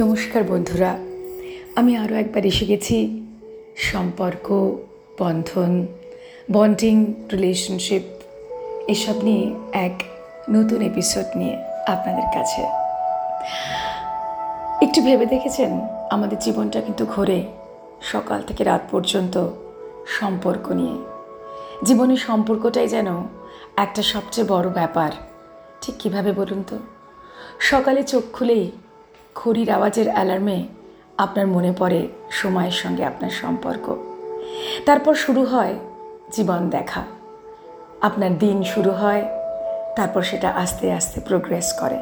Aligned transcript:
নমস্কার 0.00 0.44
বন্ধুরা, 0.44 0.98
আমি 1.76 1.96
আরও 1.96 2.14
একবার 2.14 2.46
এসে 2.46 2.66
গেছি। 2.66 3.26
সম্পর্ক, 3.76 4.76
বন্ধন 5.18 5.86
বন্ডিং 6.50 7.14
রিলেশনশিপ 7.32 8.02
এসব 8.88 9.22
নিয়ে 9.22 9.54
এক 9.72 10.02
নতুন 10.50 10.82
এপিসোড 10.82 11.36
নিয়ে 11.36 11.56
আপনাদের 11.86 12.22
কাছে। 12.34 12.62
একটু 14.84 15.02
ভেবে 15.02 15.26
দেখেছেন? 15.26 15.80
আমাদের 16.10 16.38
জীবনটা 16.38 16.80
কিন্তু 16.80 17.06
ঘোরে 17.06 17.44
সকাল 18.02 18.42
থেকে 18.42 18.64
রাত 18.64 18.80
পর্যন্ত 18.90 19.48
সম্পর্ক 20.20 20.70
নিয়ে। 20.70 20.96
জীবনের 21.84 22.16
সম্পর্কটাই 22.16 22.88
যেন 22.88 23.06
একটা 23.76 24.02
সবচেয়ে 24.02 24.46
বড় 24.48 24.68
ব্যাপার। 24.68 25.10
ঠিক 25.80 25.94
কীভাবে 25.98 26.32
বলুন 26.32 26.64
তো? 26.66 26.78
সকালে 27.60 28.02
চোখ 28.02 28.22
খুলেই 28.32 28.70
ঘড়ির 29.40 29.70
আওয়াজের 29.70 30.08
অ্যালার্মে 30.08 30.58
আপনার 31.24 31.46
মনে 31.46 31.72
পড়ে 31.78 32.00
সময়ের 32.30 32.76
সঙ্গে 32.82 33.02
আপনার 33.04 33.32
সম্পর্ক। 33.42 33.86
তারপর 34.86 35.14
শুরু 35.14 35.42
হয় 35.44 35.74
জীবন 36.32 36.60
দেখা। 36.70 37.02
আপনার 38.00 38.32
দিন 38.38 38.56
শুরু 38.62 38.90
হয়, 38.90 39.22
তারপর 39.96 40.22
সেটা 40.22 40.48
আস্তে 40.62 40.86
আস্তে 40.92 41.18
প্রোগ্রেস 41.20 41.68
করে। 41.80 41.98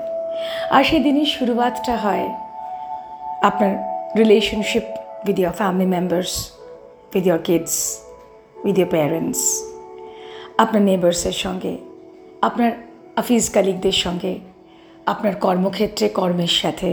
আর 0.70 0.83
সেই 0.84 1.02
দিনের 1.02 1.29
শুরুয়াতটা 1.37 1.95
হয় 1.96 2.27
আপনার 3.43 3.73
relationship 4.16 4.84
with 5.29 5.38
your 5.38 5.52
family 5.52 5.87
members 5.96 6.32
with 7.15 7.24
your 7.27 7.38
kids 7.38 7.77
with 8.65 8.77
your 8.79 8.91
parents 8.91 9.43
আপনার 10.59 10.82
নেবার্সের 10.82 11.37
সঙ্গে, 11.45 11.74
আপনার 12.43 12.73
অফিস 13.16 13.45
কালিকদের 13.51 13.96
সঙ্গে, 14.05 14.32
আপনার 15.07 15.34
কর্মক্ষেত্রে 15.34 16.07
কর্মের 16.09 16.55
সাথে 16.62 16.88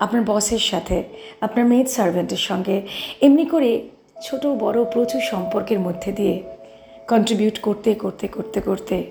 আপনার 0.00 0.22
বসের 0.24 0.58
সাথে, 0.58 1.04
আপনার 1.40 1.64
মেড 1.64 1.86
সার্ভেন্টের 1.88 2.38
সঙ্গে, 2.38 2.82
এমনি 3.22 3.44
করে 3.46 3.70
ছোট 4.22 4.46
বড় 4.46 4.84
প্রচুর 4.84 5.20
সম্পর্কের 5.20 5.80
মধ্যে 5.80 6.12
দিয়ে 6.12 6.42
কন্ট্রিবিউট 7.08 7.58
করতে 7.58 7.94
করতে 7.94 8.28
করতে 8.28 8.60
করতে 8.60 9.04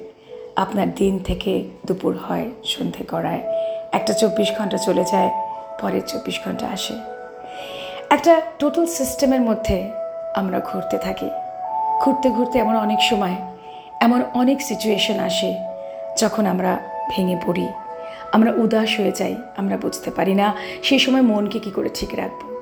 আপনার 0.55 0.87
দিন 0.95 1.19
থেকে 1.19 1.63
দুপুর 1.85 2.13
হয়, 2.17 2.49
সন্ধে 2.63 3.03
করায় 3.03 3.41
একটা 3.93 4.13
চব্বিশ 4.13 4.49
ঘণ্টা 4.57 4.77
চলে 4.77 5.03
যায়, 5.03 5.29
পরের 5.81 6.01
চব্বিশ 6.01 6.37
ঘণ্টা 6.43 6.65
আসে। 6.67 6.93
একটা 8.09 8.41
টোটাল 8.59 8.85
সিস্টেমের 8.85 9.41
মধ্যে 9.41 9.77
আমরা 10.35 10.59
ঘুরতে 10.59 10.97
থাকি। 10.97 11.29
ঘুরতে 12.01 12.29
ঘুরতে 12.29 12.59
এমন 12.59 12.75
অনেক 12.75 13.01
সময়, 13.01 13.35
এমন 14.01 14.19
অনেক 14.33 14.57
সিচুয়েশন 14.61 15.19
আসে 15.19 15.51
যখন 16.17 16.45
আমরা 16.45 16.71
ভেঙে 17.11 17.37
পড়ি। 17.47 17.67
আমরা 18.31 18.51
উদাস 18.51 18.99
হয়ে 18.99 19.11
যাই, 19.11 19.35
আমরা 19.57 19.77
বুঝতে 19.77 20.11
পারি 20.11 20.33
না 20.33 20.55
সেই 20.83 20.99
সময় 20.99 21.21
মনকে 21.21 21.59
কি 21.59 21.71
করে 21.71 21.89
ঠিক 21.93 22.09
রাখব। 22.15 22.61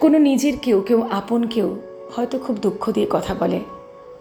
কোনো 0.00 0.18
নিজের 0.18 0.58
কেউ 0.62 0.80
কেউ 0.80 1.08
আপন 1.10 1.46
কেউ 1.46 1.80
হয়তো 2.16 2.38
খুব 2.38 2.56
দুঃখ 2.56 2.90
দিয়ে 2.90 3.06
কথা 3.10 3.34
বলে। 3.34 3.60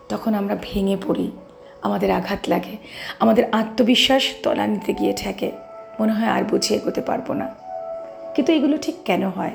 তখন 0.09 0.33
আমরা 0.33 0.57
ভেঙে 0.61 0.97
পড়ি, 1.07 1.31
আমাদের 1.81 2.11
আঘাত 2.11 2.39
লাগে, 2.47 2.77
আমাদের 3.19 3.43
আত্মবিশ্বাস 3.51 4.23
তলানিতে 4.43 4.93
গিয়ে 4.93 5.13
ঠেকে, 5.17 5.51
মনে 5.99 6.11
হয় 6.11 6.27
আর 6.27 6.43
বুঝিয়ে 6.43 6.79
এগোতে 6.79 7.01
পারব 7.01 7.33
না। 7.33 7.55
কিন্তু 8.35 8.53
এগুলো 8.53 8.77
ঠিক 8.77 8.95
কেন 9.05 9.27
হয়? 9.27 9.51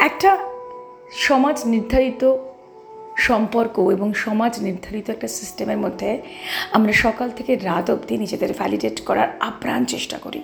একটা 0.00 0.38
সমাজ 1.12 1.62
নির্ধারিত 1.64 2.36
সম্পর্ক 3.16 3.78
এবং 3.78 4.14
সমাজ 4.14 4.62
নির্ধারিত 4.62 5.10
একটা 5.10 5.28
সিস্টেমের 5.28 5.78
মধ্যে 5.78 6.22
আমরা 6.72 6.92
সকাল 6.92 7.30
থেকে 7.30 7.56
রাত 7.56 7.90
অবধি 7.90 8.18
নিজেদের 8.18 8.52
ভ্যালিডেট 8.52 9.00
করার 9.00 9.28
আপ্রাণ 9.40 9.84
চেষ্টা 9.84 10.18
করি। 10.18 10.42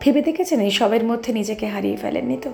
ভেবে 0.00 0.22
দেখেছেন 0.22 0.60
এই 0.60 0.70
সবের 0.70 1.04
মধ্যে 1.04 1.32
নিজেকে 1.32 1.66
হারিয়ে 1.66 1.96
ফেলেননি 1.96 2.36
তো? 2.42 2.52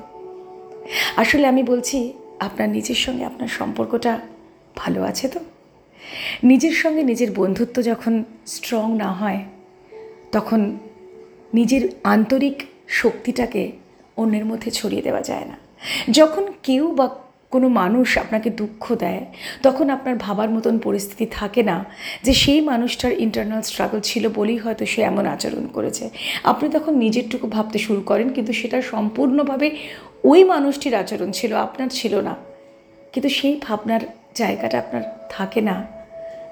আসলে 1.16 1.46
আমি 1.46 1.62
বলছি, 1.62 2.12
আপনার 2.40 2.68
নিজের 2.68 2.94
সঙ্গে 2.94 3.24
আপনার 3.24 3.48
সম্পর্কটা 3.48 4.20
ভালো 4.76 5.02
আছে 5.02 5.28
তো? 5.28 5.40
নিজের 6.44 6.72
সঙ্গে 6.72 7.02
নিজের 7.02 7.30
বন্ধুত্ব 7.30 7.82
যখন 7.82 8.24
স্ট্রং 8.46 8.96
না 8.96 9.12
হয়, 9.12 9.44
তখন 10.32 10.78
নিজের 11.54 11.88
আন্তরিক 12.04 12.62
শক্তিটাকে 12.88 13.72
অন্যের 14.16 14.44
মধ্যে 14.44 14.70
ছড়িয়ে 14.70 15.02
দেওয়া 15.02 15.22
যায় 15.22 15.44
না। 15.44 15.56
যখন 16.10 16.52
কেউ 16.62 16.94
বা 16.94 17.08
কোনো 17.54 17.66
মানুষ 17.80 18.08
আপনাকে 18.22 18.48
দুঃখ 18.60 18.84
দেয়, 19.02 19.22
তখন 19.66 19.86
আপনার 19.96 20.16
ভাবার 20.24 20.50
মতন 20.56 20.74
পরিস্থিতি 20.86 21.26
থাকে 21.38 21.62
না 21.70 21.76
যে 22.26 22.32
সেই 22.42 22.60
মানুষটার 22.70 23.12
ইন্টারনাল 23.24 23.62
স্ট্রাগল 23.68 24.00
ছিল 24.10 24.24
বলেই 24.38 24.58
হয়তো 24.64 24.84
সে 24.92 25.00
এমন 25.10 25.24
আচরণ 25.34 25.64
করেছে। 25.76 26.04
আপনি 26.50 26.66
তখন 26.76 26.92
নিজেরটুকু 27.04 27.46
ভাবতে 27.56 27.78
শুরু 27.86 28.00
করেন, 28.10 28.28
কিন্তু 28.36 28.52
সেটা 28.60 28.78
সম্পূর্ণভাবে 28.92 29.68
ওই 30.30 30.40
মানুষটির 30.52 30.94
আচরণ 31.02 31.28
ছিল, 31.38 31.52
আপনার 31.66 31.88
ছিল 31.98 32.14
না। 32.28 32.34
কিন্তু 33.12 33.28
সেই 33.38 33.54
ভাবনার 33.66 34.02
জায়গাটা 34.40 34.76
আপনার 34.78 35.02
থাকে 35.30 35.60
না, 35.68 35.76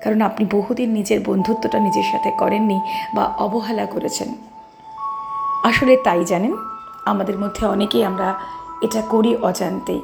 কারণ 0.03 0.21
আপনি 0.29 0.45
বহুদিন 0.57 0.89
নিজের 0.99 1.21
বন্ধুত্বটা 1.29 1.79
নিজের 1.87 2.07
সাথে 2.13 2.31
করেননি 2.41 2.79
বা 3.17 3.25
অবহেলা 3.45 3.87
করেছেন। 3.95 4.29
আসলে 5.71 5.95
তাই 6.07 6.23
জানেন, 6.25 6.53
আমাদের 7.13 7.37
মধ্যে 7.43 7.63
অনেকেই 7.75 8.03
আমরা 8.05 8.29
এটা 8.87 9.01
করি 9.13 9.33
অজান্তেই। 9.49 10.03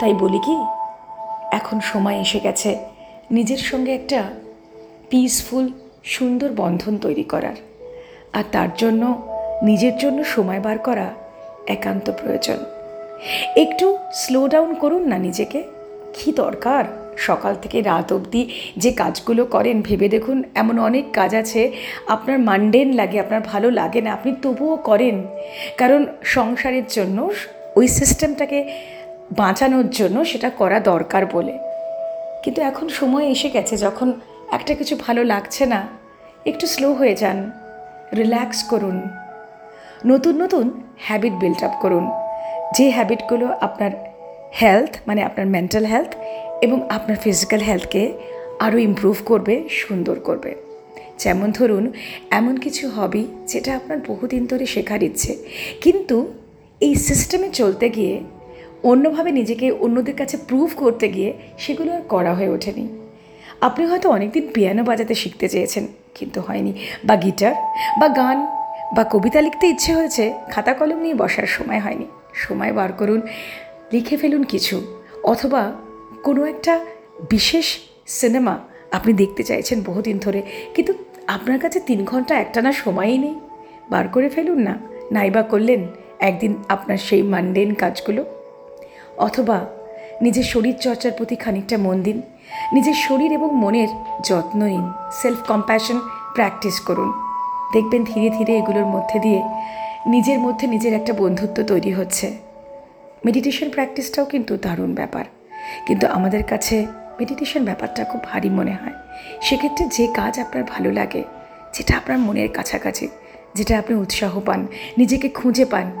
তাই 0.00 0.14
বলি 0.14 0.38
কি, 0.38 0.56
এখন 1.56 1.80
সময় 1.80 2.20
এসে 2.20 2.40
গেছে 2.40 2.78
নিজের 3.30 3.58
সঙ্গে 3.58 3.92
একটা 3.94 4.22
পিসফুল 5.10 5.72
সুন্দর 6.04 6.50
বন্ধন 6.56 6.98
তৈরি 6.98 7.22
করার। 7.22 7.56
আর 8.32 8.44
তার 8.52 8.68
জন্য, 8.76 9.02
নিজের 9.62 9.98
জন্য 9.98 10.24
সময় 10.24 10.60
বার 10.60 10.78
করা 10.78 11.08
একান্ত 11.66 12.10
প্রয়োজন। 12.10 12.58
একটু 13.56 13.98
স্লো 14.12 14.48
ডাউন 14.48 14.74
করুন 14.74 15.02
না 15.08 15.18
নিজেকে। 15.18 15.62
কী 16.14 16.32
দরকার? 16.32 16.84
সকাল 17.16 17.54
থেকে 17.62 17.80
রাত 17.80 18.12
অবধি 18.12 18.42
যে 18.76 18.90
কাজগুলো 18.92 19.44
করেন, 19.44 19.82
ভেবে 19.82 20.08
দেখুন 20.08 20.42
এমন 20.54 20.78
অনেক 20.78 21.04
কাজ 21.12 21.34
আছে, 21.34 21.72
আপনার 22.06 22.38
মান্ডেন 22.38 22.92
লাগে, 22.92 23.20
আপনার 23.20 23.40
ভালো 23.40 23.70
লাগে 23.70 24.00
না, 24.00 24.12
আপনি 24.12 24.34
তবুও 24.42 24.76
করেন। 24.76 25.26
কারণ 25.76 26.06
সংসারের 26.22 26.86
জন্য 26.88 27.30
ওই 27.76 27.88
সিস্টেমটাকে 27.88 28.58
বাঁচানোর 29.32 29.90
জন্য 29.90 30.24
সেটা 30.24 30.50
করা 30.50 30.80
দরকার 30.80 31.26
বলে। 31.26 31.58
কিন্তু 32.44 32.62
এখন 32.62 32.88
সময় 32.88 33.26
এসে 33.26 33.50
গেছে, 33.50 33.76
যখন 33.76 34.12
একটা 34.52 34.74
কিছু 34.74 34.96
ভালো 35.06 35.24
লাগছে 35.24 35.66
না, 35.66 35.88
একটু 36.46 36.66
স্লো 36.66 36.92
হয়ে 36.92 37.14
যান 37.14 37.50
রিল্যাক্স 38.16 38.62
করুন। 38.62 39.00
নতুন 40.06 40.42
নতুন 40.42 40.82
হ্যাবিট 40.98 41.32
বিল্ড 41.32 41.64
আপ 41.64 41.72
করুন। 41.82 42.10
যে 42.76 42.90
হ্যাবিটগুলো 42.90 43.46
আপনার 43.46 43.90
হেলথ 44.62 44.96
মানে 45.06 45.22
আপনার 45.22 45.46
মেন্টাল 45.46 45.84
হেলথ 45.86 46.14
এবং 46.62 46.90
আপনার 46.90 47.16
ফিজিক্যাল 47.16 47.60
হেলথকে 47.60 48.12
আরও 48.60 48.78
ইমপ্রুভ 48.78 49.16
করবে, 49.24 49.68
সুন্দর 49.68 50.20
করবে। 50.20 50.54
যেমন 51.18 51.52
ধরুন, 51.52 51.92
এমন 52.30 52.56
কিছু 52.56 52.88
হবি 52.88 53.26
যেটা 53.46 53.76
আপনার 53.76 53.98
বহুদিন 54.08 54.46
ধরে 54.46 54.66
শেখার 54.66 55.02
ইচ্ছে, 55.02 55.36
কিন্তু 55.80 56.32
এই 56.80 56.94
সিস্টেমে 56.94 57.50
চলতে 57.50 57.88
গিয়ে 57.90 58.20
অন্যভাবে 58.82 59.32
নিজেকে 59.32 59.70
অন্যদের 59.70 60.16
কাছে 60.16 60.38
প্রুভ 60.48 60.70
করতে 60.76 61.08
গিয়ে 61.08 61.32
সেগুলো 61.58 61.92
আর 61.92 62.00
করা 62.00 62.34
হয়ে 62.34 62.48
ওঠেনি। 62.48 62.88
আপনি 63.60 63.86
হয়তো 63.86 64.10
অনেকদিন 64.10 64.48
পিয়ানো 64.54 64.84
বাজাতে 64.84 65.14
শিখতে 65.14 65.48
চেয়েছেন, 65.48 65.86
কিন্তু 66.14 66.40
হয়নি। 66.40 66.72
বা 67.04 67.16
গিটার 67.16 67.54
বা 68.00 68.08
গান, 68.08 68.46
বা 68.96 69.04
কবিতা 69.04 69.40
লিখতে 69.40 69.66
ইচ্ছে 69.66 69.94
হয়েছে, 69.94 70.34
খাতা 70.50 70.74
কলম 70.74 70.98
নিয়ে 70.98 71.14
বসার 71.14 71.46
সময় 71.46 71.80
হয়নি। 71.80 72.04
সময় 72.34 72.72
বার 72.72 72.92
করুন, 72.92 73.20
লিখে 73.92 74.16
ফেলুন 74.16 74.42
কিছু, 74.42 74.80
অথবা 75.22 75.72
কোনো 76.22 76.44
একটা 76.44 76.80
বিশেষ 77.30 77.78
সিনেমা 78.06 78.58
আপনি 78.92 79.12
দেখতে 79.12 79.42
চাইছেন 79.42 79.82
বহুদিন 79.82 80.18
ধরে, 80.18 80.42
কিন্তু 80.74 80.92
আপনার 81.26 81.58
কাছে 81.58 81.80
তিন 81.80 82.04
ঘণ্টা 82.04 82.40
একটানা 82.40 82.72
সময়ই 82.72 83.18
নেই। 83.18 83.34
বার 83.90 84.08
করে 84.08 84.28
ফেলুন 84.28 84.58
না। 84.58 84.78
নাইবা 85.12 85.42
করলেন, 85.42 85.86
একদিন 86.18 86.54
আপনার 86.68 86.96
সেই 86.96 87.22
মানডেন 87.22 87.74
কাজগুলো। 87.74 88.24
অথবা 89.18 89.66
নিজের 90.22 90.42
শরীর 90.42 90.76
চর্চার 90.78 91.12
প্রতি 91.16 91.36
খানিকটা 91.36 91.78
মন 91.78 92.02
দিন। 92.02 92.22
নিজের 92.72 92.94
শরীর 92.94 93.32
এবং 93.32 93.56
মনের 93.56 93.88
যত্ন 94.24 94.62
নিন। 94.62 94.92
সেলফ 95.12 95.38
কম্প্যাশন 95.48 96.00
প্র্যাকটিস 96.34 96.80
করুন। 96.80 97.12
দেখবেন 97.72 98.04
ধীরে 98.04 98.30
ধীরে 98.30 98.56
এগুলোর 98.56 98.86
মধ্যে 98.86 99.18
দিয়ে 99.18 99.42
নিজের 100.06 100.38
মধ্যে 100.38 100.66
নিজের 100.66 100.94
একটা 100.94 101.12
বন্ধুত্ব 101.12 101.62
তৈরি 101.62 101.92
হচ্ছে। 101.92 102.38
মেডিটেশন 103.24 103.70
প্র্যাকটিসটাও 103.70 104.24
কিন্তু 104.24 104.56
দারুণ 104.56 104.94
ব্যাপার। 104.94 105.24
কিন্তু 105.86 106.06
আমাদের 106.06 106.44
কাছে 106.44 106.86
মেডিটেশন 107.20 107.64
ব্যাপারটা 107.64 108.04
খুব 108.04 108.24
ভারী 108.24 108.50
মনে 108.50 108.70
হয়। 108.70 108.92
সেক্ষেত্রে 109.42 109.86
যে 109.86 110.06
কাজ 110.06 110.40
আপনার 110.40 110.64
ভালো 110.64 110.92
লাগে, 110.92 111.24
যেটা 111.74 111.96
আপনার 111.96 112.18
মনের 112.18 112.48
কাছাকাছি, 112.52 113.08
যেটা 113.54 113.78
আপনি 113.78 113.96
উৎসাহ 113.96 114.40
পান, 114.40 114.66
নিজেকে 114.98 115.28
খুঁজে 115.28 115.64
পান, 115.64 115.92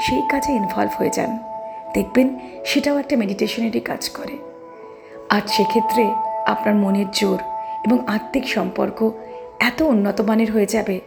সেই 0.00 0.22
কাজে 0.30 0.52
ইনভলভ 0.52 0.90
হয়ে 0.98 1.10
যান। 1.10 1.51
দেখবেন 1.94 2.38
সেটাও 2.64 2.98
একটা 2.98 3.16
মেডিটেশনেরই 3.16 3.80
কাজ 3.80 4.10
করে। 4.10 4.36
আর 5.30 5.42
সেক্ষেত্রে 5.46 6.04
আপনার 6.46 6.74
মনের 6.74 7.10
জোর 7.12 7.38
এবং 7.86 7.98
আত্মিক 8.06 8.48
সম্পর্ক 8.48 9.10
এত 9.60 9.82
উন্নত 9.82 10.20
মানের 10.20 10.52
হয়ে 10.52 10.66
যাবে 10.66 11.00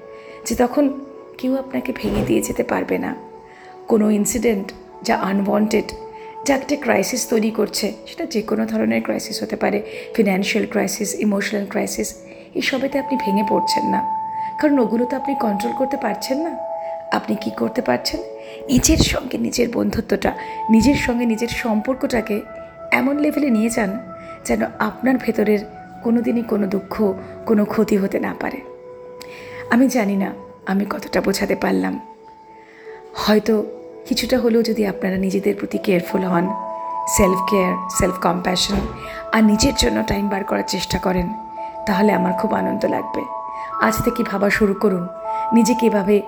যে 0.45 0.55
তখন 0.55 0.99
কেউ 1.37 1.57
আপনাকে 1.57 1.93
ভেঙে 1.95 2.23
দিয়ে 2.25 2.41
যেতে 2.41 2.63
পারবে 2.63 2.97
না। 2.97 3.15
কোনো 3.87 4.11
ইনসিডেন্ট 4.11 4.71
যা 5.01 5.15
আনওয়ান্টেড 5.15 5.91
যা 6.45 6.55
একটা 6.55 6.75
ক্রাইসিস 6.81 7.27
তৈরি 7.29 7.51
করছে, 7.51 7.93
সেটা 8.07 8.25
যে 8.25 8.41
কোনো 8.41 8.65
ধরনের 8.65 9.01
ক্রাইসিস 9.01 9.43
হতে 9.43 9.55
পারে 9.55 9.81
ফিনান্সিয়াল 10.15 10.65
ক্রাইসিস 10.67 11.15
ইমোশনাল 11.19 11.65
ক্রাইসিস 11.69 12.15
এসবেতে 12.55 12.99
আপনি 12.99 13.17
ভেঙে 13.25 13.43
পড়ছেন 13.49 13.85
না। 13.85 14.01
কারণ 14.61 14.79
ওগুলো 14.79 15.05
তো 15.05 15.15
আপনি 15.17 15.35
কন্ট্রোল 15.35 15.73
করতে 15.73 15.97
পারছেন 15.97 16.37
না। 16.37 16.51
আপনি 17.11 17.35
কি 17.41 17.51
করতে 17.51 17.81
পারছেন? 17.81 18.19
নিজের 18.67 18.97
সঙ্গে 18.97 19.37
নিজের 19.37 19.67
বন্ধুত্বটা, 19.73 20.33
নিজের 20.69 20.95
সঙ্গে 20.95 21.25
নিজের 21.25 21.47
সম্পর্কটাকে 21.47 22.41
এমন 22.91 23.17
লেভেলে 23.17 23.49
নিয়ে 23.49 23.69
যান 23.69 23.99
যেন 24.45 24.63
আপনার 24.79 25.17
ভেতরের 25.17 25.59
কোনো 26.03 26.21
দিনই 26.21 26.41
কোনো 26.41 26.67
দুঃখ, 26.67 27.13
কোনো 27.45 27.65
ক্ষতি 27.65 27.97
হতে 27.97 28.19
না 28.19 28.35
পারে। 28.39 28.61
আমি 29.69 29.87
জানি 29.87 30.15
না 30.15 30.33
আমি 30.65 30.85
কতটা 30.89 31.21
বোঝাতে 31.21 31.55
পারলাম। 31.55 31.99
হয়তো 33.15 33.63
কিছুটা 34.05 34.39
হলেও 34.39 34.61
যদি 34.61 34.87
আপনারা 34.87 35.17
নিজেদের 35.17 35.55
প্রতি 35.55 35.77
কেয়ারফুল 35.77 36.23
হন 36.23 36.45
সেলফ 37.07 37.39
কেয়ার 37.49 37.89
সেলফ 37.99 38.15
কম্প্যাশন 38.21 38.75
আর 39.33 39.43
নিজের 39.43 39.73
জন্য 39.77 40.03
টাইম 40.07 40.29
বার 40.29 40.43
করার 40.43 40.63
চেষ্টা 40.67 40.99
করেন, 40.99 41.29
তাহলে 41.85 42.13
আমার 42.13 42.33
খুব 42.33 42.53
আনন্দ 42.53 42.85
লাগবে। 42.85 43.21
আজ 43.81 43.95
থেকে 44.03 44.23
ভাবা 44.23 44.49
শুরু 44.49 44.73
করুন, 44.73 45.07
নিজেকে 45.53 45.85
এভাবে 45.85 46.21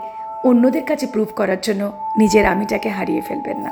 অন্যদের 0.50 0.86
কাছে 0.86 1.06
প্রুভ 1.08 1.30
করার 1.36 1.62
জন্য 1.62 1.84
নিজের 2.18 2.46
আমিটাকে 2.46 2.90
হারিয়ে 2.90 3.22
ফেলবেন 3.22 3.58
না। 3.58 3.72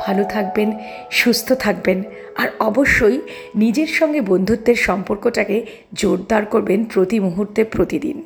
ভালো 0.00 0.24
থাকবেন, 0.24 0.68
সুস্থ 1.10 1.48
থাকবেন, 1.52 1.98
আর 2.36 2.48
অবশ্যই 2.60 3.18
নিজের 3.54 3.90
সঙ্গে 3.98 4.20
বন্ধুত্বের 4.20 4.78
সম্পর্কটাকে 4.88 5.56
জোরদার 5.94 6.44
করবেন 6.46 6.80
প্রতি 6.84 7.16
মুহূর্তে, 7.20 7.60
প্রতিদিন। 7.64 8.16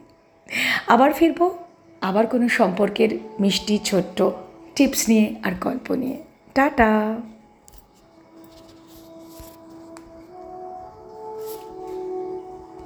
আবার 0.87 1.11
ফিরব, 1.13 1.41
আবার 2.01 2.25
কোনো 2.27 2.47
সম্পর্কের 2.49 3.11
মিষ্টি, 3.41 3.77
ছোট্ট 3.85 4.19
টিপস 4.77 5.03
নিয়ে 5.09 5.27
আর 5.43 5.53
গল্প 5.61 5.87
নিয়ে। 5.93 6.17
টাটা! 6.55 6.91